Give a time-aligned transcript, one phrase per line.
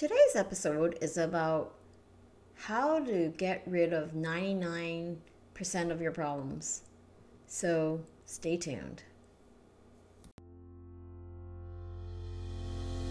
[0.00, 1.74] Today's episode is about
[2.54, 5.18] how to get rid of 99%
[5.90, 6.84] of your problems.
[7.46, 9.02] So stay tuned.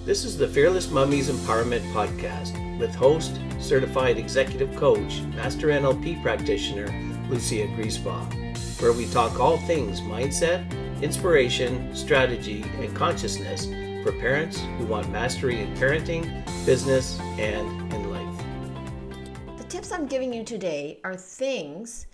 [0.03, 6.87] This is the Fearless Mommies Empowerment Podcast with host, certified executive coach, master NLP practitioner,
[7.29, 8.33] Lucia Griesbach,
[8.81, 10.65] where we talk all things mindset,
[11.03, 13.67] inspiration, strategy, and consciousness
[14.03, 19.57] for parents who want mastery in parenting, business, and in life.
[19.57, 22.07] The tips I'm giving you today are things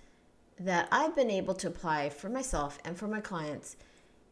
[0.58, 3.76] that I've been able to apply for myself and for my clients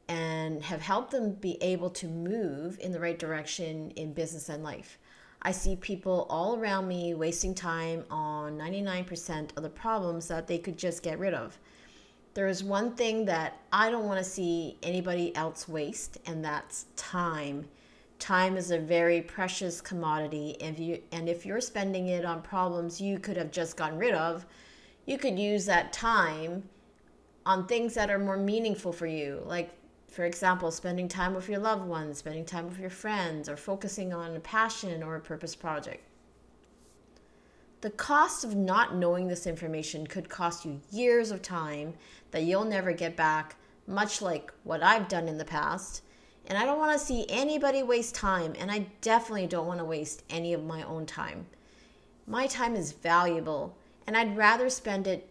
[0.09, 4.63] and have helped them be able to move in the right direction in business and
[4.63, 4.99] life.
[5.43, 10.59] I see people all around me wasting time on 99% of the problems that they
[10.59, 11.59] could just get rid of.
[12.35, 16.87] There is one thing that I don't want to see anybody else waste, and that's
[16.97, 17.69] time.
[18.19, 22.43] Time is a very precious commodity, and if, you, and if you're spending it on
[22.43, 24.47] problems you could have just gotten rid of,
[25.07, 26.65] you could use that time
[27.47, 29.71] on things that are more meaningful for you, like
[30.09, 34.13] for example, spending time with your loved ones, spending time with your friends, or focusing
[34.13, 36.05] on a passion or a purpose project.
[37.85, 41.93] The cost of not knowing this information could cost you years of time
[42.31, 46.01] that you'll never get back, much like what I've done in the past.
[46.47, 49.85] And I don't want to see anybody waste time, and I definitely don't want to
[49.85, 51.45] waste any of my own time.
[52.27, 55.29] My time is valuable, and I'd rather spend it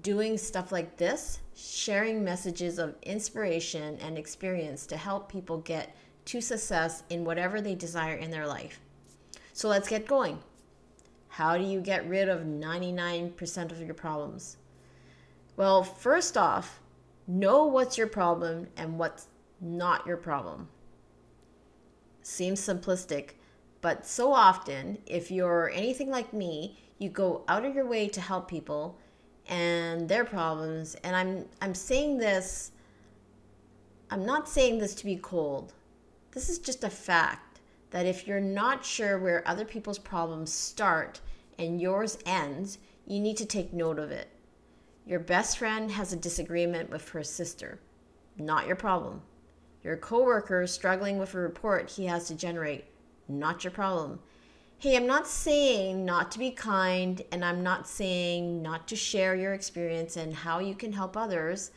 [0.00, 6.40] doing stuff like this, sharing messages of inspiration and experience to help people get to
[6.40, 8.80] success in whatever they desire in their life.
[9.52, 10.38] So let's get going.
[11.36, 14.56] How do you get rid of 99% of your problems?
[15.56, 16.80] Well, first off,
[17.26, 19.26] know what's your problem and what's
[19.60, 20.68] not your problem.
[22.22, 23.30] Seems simplistic,
[23.80, 28.20] but so often, if you're anything like me, you go out of your way to
[28.20, 28.96] help people
[29.46, 32.72] and their problems and i'm i'm saying this
[34.10, 35.74] i'm not saying this to be cold
[36.30, 37.43] this is just a fact
[37.94, 41.20] that if you're not sure where other people's problems start
[41.60, 44.26] and yours ends you need to take note of it.
[45.06, 47.78] Your best friend has a disagreement with her sister.
[48.36, 49.22] Not your problem.
[49.84, 52.86] Your coworker is struggling with a report he has to generate.
[53.28, 54.18] Not your problem.
[54.78, 59.36] Hey, I'm not saying not to be kind, and I'm not saying not to share
[59.36, 61.70] your experience and how you can help others.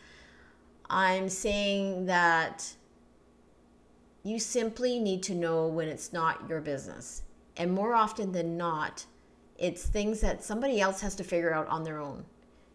[0.89, 2.73] I'm saying that
[4.27, 7.23] you simply need to know when it's not your business.
[7.55, 9.05] And more often than not,
[9.57, 12.25] it's things that somebody else has to figure out on their own.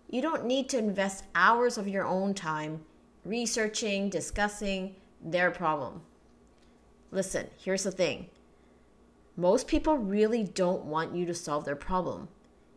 [0.08, 2.84] You don't need to invest hours of your own time
[3.24, 6.02] researching, discussing their problem.
[7.10, 8.28] Listen, here's the thing
[9.36, 12.28] most people really don't want you to solve their problem.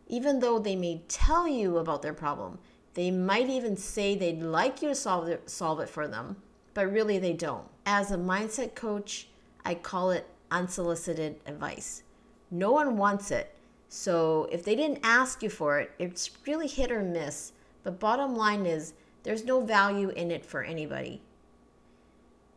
[0.08, 2.58] Even though they may tell you about their problem,
[2.94, 6.36] they might even say they'd like you to solve it, solve it for them,
[6.76, 7.66] but really they don't.
[7.86, 9.28] As a mindset coach,
[9.64, 12.02] I call it unsolicited advice.
[12.50, 13.56] No one wants it.
[13.88, 17.52] So if they didn't ask you for it, it's really hit or miss.
[17.82, 18.92] But bottom line is
[19.22, 21.22] there's no value in it for anybody.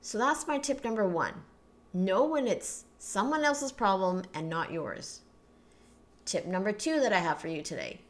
[0.02, 1.36] So that's my tip number one.
[1.94, 5.22] Know when it's someone else's problem and not yours.
[6.26, 8.02] Tip number two that I have for you today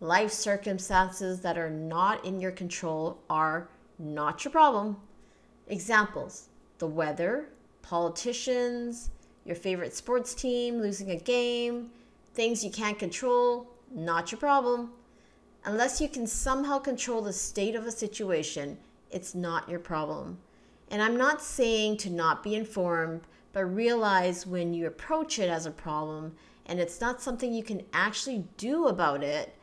[0.00, 3.68] life circumstances that are not in your control are
[4.00, 4.96] not your problem.
[5.68, 6.48] Examples
[6.78, 7.48] the weather,
[7.82, 9.10] politicians,
[9.44, 11.90] your favorite sports team losing a game,
[12.34, 14.90] things you can't control, not your problem.
[15.64, 18.76] Unless you can somehow control the state of a situation,
[19.10, 20.38] it's not your problem.
[20.90, 23.22] And I'm not saying to not be informed,
[23.52, 26.34] but realize when you approach it as a problem
[26.66, 29.56] and it's not something you can actually do about it,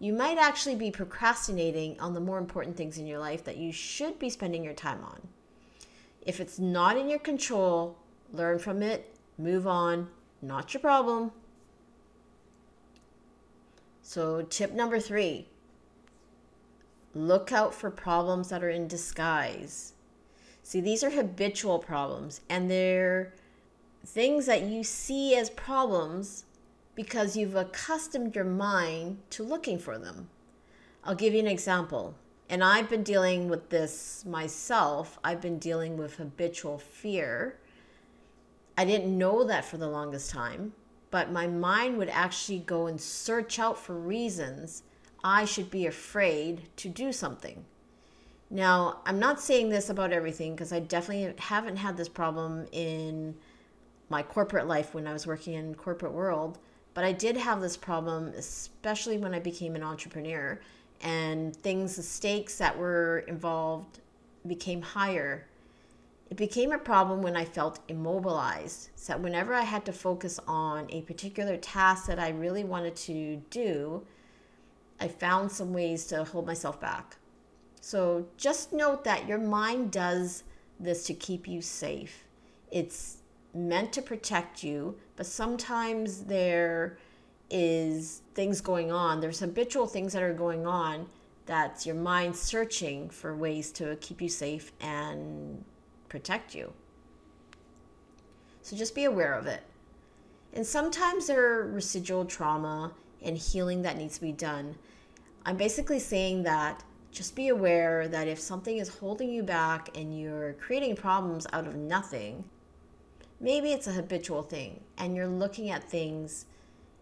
[0.00, 3.72] you might actually be procrastinating on the more important things in your life that you
[3.72, 5.20] should be spending your time on.
[6.24, 7.98] If it's not in your control,
[8.32, 10.08] learn from it, move on,
[10.40, 11.32] not your problem.
[14.02, 15.46] So, tip number three
[17.14, 19.92] look out for problems that are in disguise.
[20.62, 23.34] See, these are habitual problems and they're
[24.04, 26.44] things that you see as problems
[26.94, 30.28] because you've accustomed your mind to looking for them.
[31.04, 32.14] I'll give you an example.
[32.54, 35.18] And I've been dealing with this myself.
[35.24, 37.58] I've been dealing with habitual fear.
[38.78, 40.72] I didn't know that for the longest time,
[41.10, 44.84] but my mind would actually go and search out for reasons
[45.24, 47.64] I should be afraid to do something.
[48.50, 53.34] Now, I'm not saying this about everything because I definitely haven't had this problem in
[54.10, 56.60] my corporate life when I was working in corporate world,
[56.94, 60.60] but I did have this problem, especially when I became an entrepreneur
[61.00, 64.00] and things, the stakes that were involved
[64.46, 65.46] became higher.
[66.30, 68.90] It became a problem when I felt immobilized.
[68.96, 73.36] So whenever I had to focus on a particular task that I really wanted to
[73.50, 74.06] do,
[75.00, 77.16] I found some ways to hold myself back.
[77.80, 80.44] So just note that your mind does
[80.80, 82.24] this to keep you safe.
[82.70, 83.18] It's
[83.52, 86.98] meant to protect you, but sometimes there
[87.50, 89.20] is things going on.
[89.20, 91.06] There's habitual things that are going on
[91.46, 95.64] that's your mind searching for ways to keep you safe and
[96.08, 96.72] protect you.
[98.62, 99.62] So just be aware of it.
[100.54, 102.92] And sometimes there are residual trauma
[103.22, 104.76] and healing that needs to be done.
[105.44, 110.18] I'm basically saying that just be aware that if something is holding you back and
[110.18, 112.44] you're creating problems out of nothing,
[113.40, 116.46] maybe it's a habitual thing and you're looking at things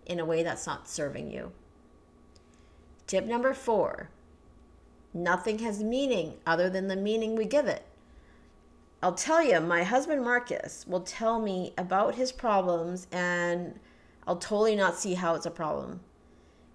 [0.07, 1.53] in a way that's not serving you.
[3.07, 4.11] Tip number four
[5.15, 7.85] nothing has meaning other than the meaning we give it.
[9.03, 13.79] I'll tell you, my husband Marcus will tell me about his problems, and
[14.27, 16.01] I'll totally not see how it's a problem.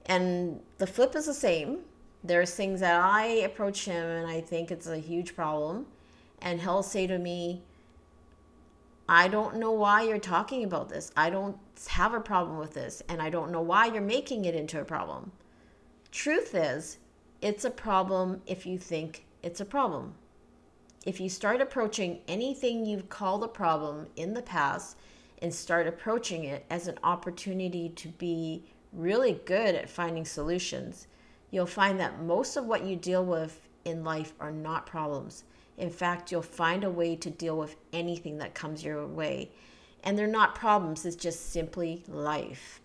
[0.06, 1.80] And the flip is the same.
[2.24, 5.86] There's things that I approach him and I think it's a huge problem,
[6.42, 7.64] and he'll say to me,
[9.10, 11.12] I don't know why you're talking about this.
[11.16, 11.58] I don't
[11.88, 14.86] have a problem with this, and I don't know why you're making it into a
[14.86, 15.32] problem.
[16.12, 16.98] Truth is,
[17.42, 20.16] it's a problem if you think it's a problem.
[21.06, 24.98] If you start approaching anything you've called a problem in the past
[25.42, 31.08] and start approaching it as an opportunity to be really good at finding solutions,
[31.50, 35.46] you'll find that most of what you deal with in life are not problems.
[35.78, 39.52] In fact, you'll find a way to deal with anything that comes your way.
[40.04, 42.82] And they're not problems, it's just simply life.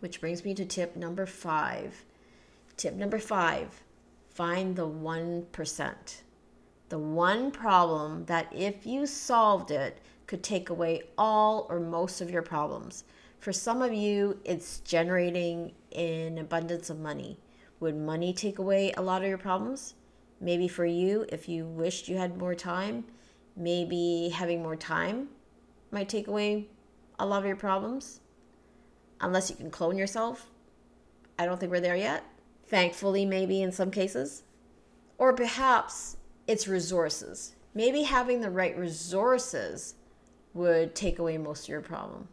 [0.00, 2.04] Which brings me to tip number five.
[2.76, 3.82] Tip number five
[4.30, 5.94] find the 1%.
[6.90, 9.98] The one problem that, if you solved it,
[10.28, 13.02] could take away all or most of your problems.
[13.40, 17.40] For some of you, it's generating an abundance of money.
[17.80, 19.94] Would money take away a lot of your problems?
[20.40, 23.04] Maybe for you, if you wished you had more time,
[23.56, 25.28] maybe having more time
[25.90, 26.68] might take away
[27.18, 28.20] a lot of your problems.
[29.20, 30.50] Unless you can clone yourself.
[31.38, 32.24] I don't think we're there yet.
[32.66, 34.44] Thankfully, maybe in some cases.
[35.16, 37.56] Or perhaps it's resources.
[37.74, 39.94] Maybe having the right resources
[40.54, 42.28] would take away most of your problem.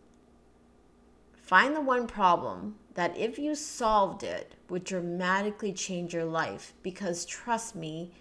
[1.46, 7.24] Find the one problem that if you solved it would dramatically change your life because
[7.24, 8.12] trust me,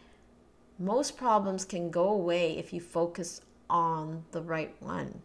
[0.78, 3.40] most problems can go away if you focus
[3.70, 5.22] on the right one.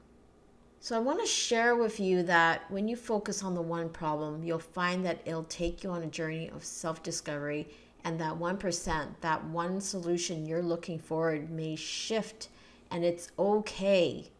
[0.79, 4.43] So, I want to share with you that when you focus on the one problem,
[4.43, 7.67] you'll find that it'll take you on a journey of self discovery,
[8.05, 12.47] and that 1%, that one solution you're looking forward may shift,
[12.91, 14.31] and it's okay.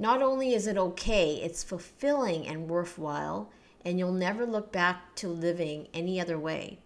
[0.00, 3.50] Not only is it okay, it's fulfilling and worthwhile,
[3.84, 6.78] and you'll never look back to living any other way.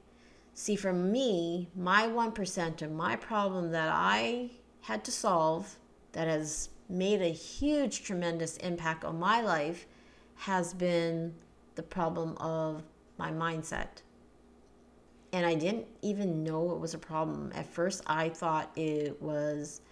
[0.53, 4.51] See, for me, my 1% of my problem that I
[4.81, 5.79] had to solve
[6.11, 9.87] that has made a huge, tremendous impact on my life
[10.35, 11.37] has been
[11.77, 12.83] the problem of
[13.17, 14.03] my mindset.
[15.33, 17.53] And I didn't even know it was a problem.
[17.55, 19.83] At first, I thought it was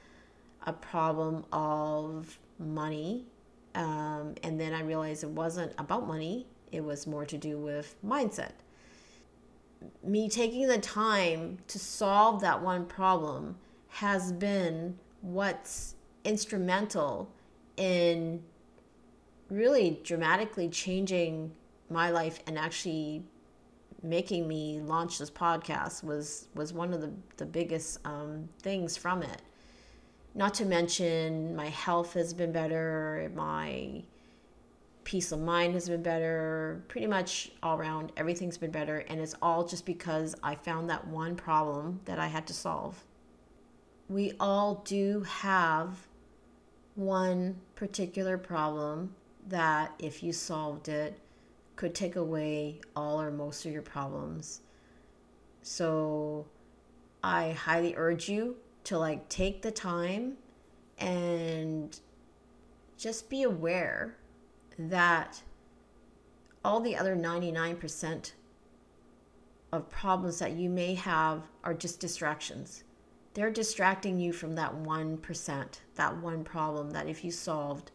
[0.66, 3.26] a problem of money.
[3.75, 7.94] Um, and then I realized it wasn't about money, it was more to do with
[8.04, 8.52] mindset.
[10.02, 13.56] Me taking the time to solve that one problem
[13.88, 17.30] has been what's instrumental
[17.76, 18.42] in
[19.50, 21.52] really dramatically changing
[21.90, 23.23] my life and actually
[24.02, 29.23] making me launch this podcast was was one of the, the biggest um, things from
[29.23, 29.42] it
[30.34, 34.02] not to mention my health has been better my
[35.04, 39.34] peace of mind has been better pretty much all around everything's been better and it's
[39.42, 43.04] all just because i found that one problem that i had to solve
[44.08, 45.96] we all do have
[46.94, 49.14] one particular problem
[49.48, 51.18] that, if you solved it,
[51.76, 54.60] could take away all or most of your problems.
[55.62, 56.46] So
[57.24, 60.34] I highly urge you to like take the time
[60.98, 61.98] and
[62.96, 64.16] just be aware
[64.78, 65.42] that
[66.64, 68.32] all the other 99%
[69.72, 72.84] of problems that you may have are just distractions.
[73.34, 77.90] They're distracting you from that 1%, that one problem that if you solved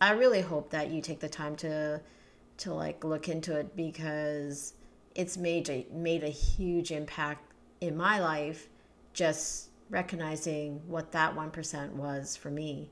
[0.00, 2.00] I really hope that you take the time to
[2.58, 4.74] to like look into it because
[5.14, 8.68] it's made a made a huge impact in my life
[9.14, 12.90] just recognizing what that 1% was for me.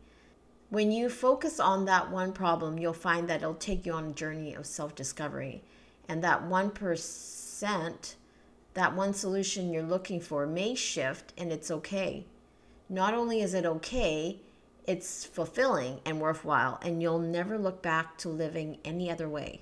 [0.70, 4.12] When you focus on that one problem, you'll find that it'll take you on a
[4.12, 5.62] journey of self-discovery.
[6.08, 8.14] And that 1%,
[8.74, 12.24] that one solution you're looking for may shift and it's okay.
[12.88, 14.38] Not only is it okay,
[14.86, 19.60] it's fulfilling and worthwhile, and you'll never look back to living any other way.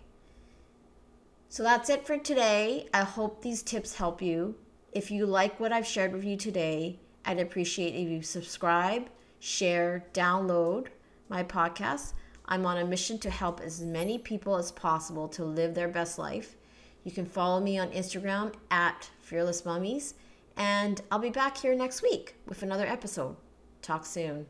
[1.48, 2.86] So that's it for today.
[2.94, 4.54] I hope these tips help you.
[4.92, 10.04] If you like what I've shared with you today, I'd appreciate if you subscribe, share,
[10.12, 10.88] download
[11.28, 12.14] my podcast.
[12.46, 16.18] I'm on a mission to help as many people as possible to live their best
[16.18, 16.56] life.
[17.04, 20.14] You can follow me on Instagram at Fearless Mommies,
[20.56, 23.36] and I'll be back here next week with another episode.
[23.82, 24.46] Talk soon.